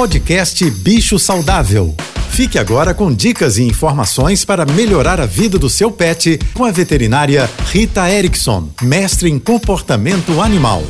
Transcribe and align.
Podcast 0.00 0.70
Bicho 0.70 1.18
Saudável. 1.18 1.94
Fique 2.30 2.58
agora 2.58 2.94
com 2.94 3.12
dicas 3.12 3.58
e 3.58 3.64
informações 3.64 4.46
para 4.46 4.64
melhorar 4.64 5.20
a 5.20 5.26
vida 5.26 5.58
do 5.58 5.68
seu 5.68 5.92
pet 5.92 6.40
com 6.54 6.64
a 6.64 6.70
veterinária 6.70 7.46
Rita 7.66 8.10
Erickson, 8.10 8.70
mestre 8.80 9.28
em 9.28 9.38
comportamento 9.38 10.40
animal. 10.40 10.82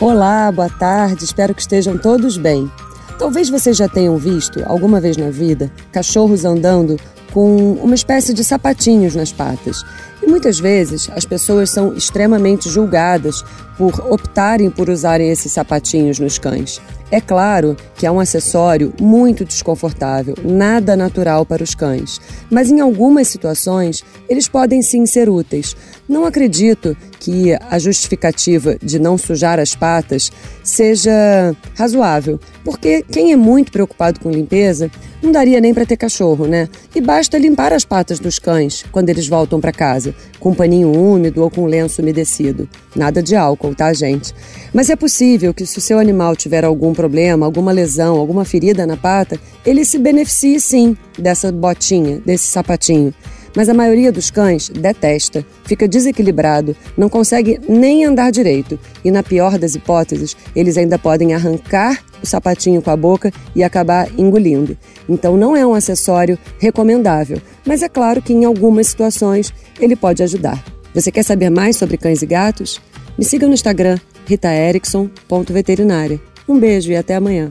Olá, 0.00 0.50
boa 0.50 0.68
tarde, 0.68 1.22
espero 1.22 1.54
que 1.54 1.60
estejam 1.60 1.96
todos 1.96 2.36
bem. 2.36 2.68
Talvez 3.16 3.48
vocês 3.48 3.76
já 3.76 3.88
tenham 3.88 4.18
visto, 4.18 4.60
alguma 4.66 5.00
vez 5.00 5.16
na 5.16 5.30
vida, 5.30 5.70
cachorros 5.92 6.44
andando 6.44 6.98
com 7.32 7.74
uma 7.74 7.94
espécie 7.94 8.34
de 8.34 8.42
sapatinhos 8.42 9.14
nas 9.14 9.30
patas. 9.30 9.84
E 10.20 10.26
muitas 10.26 10.58
vezes 10.58 11.08
as 11.14 11.24
pessoas 11.24 11.70
são 11.70 11.94
extremamente 11.94 12.68
julgadas 12.68 13.44
por 13.82 14.12
optarem 14.12 14.70
por 14.70 14.88
usarem 14.88 15.28
esses 15.28 15.50
sapatinhos 15.50 16.20
nos 16.20 16.38
cães. 16.38 16.80
É 17.10 17.20
claro 17.20 17.76
que 17.96 18.06
é 18.06 18.10
um 18.10 18.20
acessório 18.20 18.94
muito 19.00 19.44
desconfortável, 19.44 20.36
nada 20.44 20.94
natural 20.96 21.44
para 21.44 21.64
os 21.64 21.74
cães, 21.74 22.20
mas 22.48 22.70
em 22.70 22.78
algumas 22.78 23.26
situações 23.26 24.04
eles 24.28 24.46
podem 24.46 24.80
sim 24.82 25.04
ser 25.04 25.28
úteis. 25.28 25.76
Não 26.08 26.24
acredito 26.24 26.96
que 27.18 27.52
a 27.52 27.78
justificativa 27.78 28.76
de 28.82 28.98
não 28.98 29.18
sujar 29.18 29.58
as 29.58 29.74
patas 29.74 30.30
seja 30.62 31.54
razoável, 31.76 32.40
porque 32.64 33.02
quem 33.02 33.32
é 33.32 33.36
muito 33.36 33.70
preocupado 33.72 34.18
com 34.20 34.30
limpeza 34.30 34.90
não 35.22 35.30
daria 35.30 35.60
nem 35.60 35.72
para 35.72 35.86
ter 35.86 35.96
cachorro, 35.96 36.46
né? 36.46 36.68
E 36.94 37.00
basta 37.00 37.38
limpar 37.38 37.72
as 37.72 37.84
patas 37.84 38.18
dos 38.18 38.38
cães 38.38 38.84
quando 38.90 39.08
eles 39.08 39.28
voltam 39.28 39.60
para 39.60 39.70
casa, 39.70 40.14
com 40.40 40.50
um 40.50 40.54
paninho 40.54 40.90
úmido 40.90 41.42
ou 41.42 41.50
com 41.50 41.62
um 41.62 41.66
lenço 41.66 42.02
umedecido. 42.02 42.68
Nada 42.96 43.22
de 43.22 43.36
álcool, 43.36 43.71
tá, 43.74 43.92
gente? 43.92 44.34
Mas 44.72 44.90
é 44.90 44.96
possível 44.96 45.52
que 45.52 45.66
se 45.66 45.78
o 45.78 45.80
seu 45.80 45.98
animal 45.98 46.34
tiver 46.36 46.64
algum 46.64 46.92
problema, 46.92 47.46
alguma 47.46 47.72
lesão, 47.72 48.16
alguma 48.16 48.44
ferida 48.44 48.86
na 48.86 48.96
pata, 48.96 49.38
ele 49.64 49.84
se 49.84 49.98
beneficie 49.98 50.60
sim 50.60 50.96
dessa 51.18 51.52
botinha, 51.52 52.20
desse 52.24 52.46
sapatinho. 52.46 53.12
Mas 53.54 53.68
a 53.68 53.74
maioria 53.74 54.10
dos 54.10 54.30
cães 54.30 54.70
detesta, 54.70 55.44
fica 55.64 55.86
desequilibrado, 55.86 56.74
não 56.96 57.08
consegue 57.08 57.60
nem 57.68 58.04
andar 58.04 58.30
direito 58.30 58.78
e, 59.04 59.10
na 59.10 59.22
pior 59.22 59.58
das 59.58 59.74
hipóteses, 59.74 60.36
eles 60.56 60.78
ainda 60.78 60.98
podem 60.98 61.34
arrancar 61.34 62.02
o 62.22 62.26
sapatinho 62.26 62.80
com 62.80 62.90
a 62.90 62.96
boca 62.96 63.32
e 63.54 63.62
acabar 63.62 64.08
engolindo. 64.18 64.76
Então, 65.08 65.36
não 65.36 65.54
é 65.54 65.66
um 65.66 65.74
acessório 65.74 66.38
recomendável, 66.58 67.40
mas 67.66 67.82
é 67.82 67.88
claro 67.88 68.22
que 68.22 68.32
em 68.32 68.44
algumas 68.44 68.86
situações 68.86 69.52
ele 69.78 69.96
pode 69.96 70.22
ajudar. 70.22 70.62
Você 70.94 71.10
quer 71.10 71.22
saber 71.22 71.50
mais 71.50 71.76
sobre 71.76 71.96
cães 71.96 72.22
e 72.22 72.26
gatos? 72.26 72.80
Me 73.18 73.24
siga 73.24 73.46
no 73.46 73.54
Instagram, 73.54 73.98
ritaerickson.veterinária. 74.26 76.20
Um 76.48 76.58
beijo 76.58 76.90
e 76.90 76.96
até 76.96 77.14
amanhã. 77.16 77.50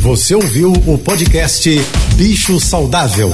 Você 0.00 0.34
ouviu 0.34 0.72
o 0.72 0.98
podcast 0.98 1.70
Bicho 2.16 2.58
Saudável. 2.60 3.30